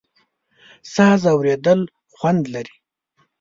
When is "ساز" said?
0.93-1.21